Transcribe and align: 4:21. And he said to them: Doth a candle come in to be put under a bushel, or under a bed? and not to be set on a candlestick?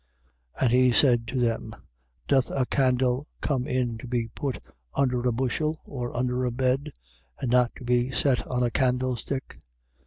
4:21. 0.57 0.63
And 0.63 0.73
he 0.73 0.91
said 0.91 1.27
to 1.27 1.39
them: 1.39 1.75
Doth 2.27 2.49
a 2.49 2.65
candle 2.65 3.27
come 3.39 3.67
in 3.67 3.99
to 3.99 4.07
be 4.07 4.29
put 4.29 4.57
under 4.95 5.21
a 5.21 5.31
bushel, 5.31 5.79
or 5.85 6.17
under 6.17 6.43
a 6.43 6.49
bed? 6.51 6.91
and 7.37 7.51
not 7.51 7.71
to 7.75 7.83
be 7.83 8.09
set 8.09 8.47
on 8.47 8.63
a 8.63 8.71
candlestick? 8.71 9.59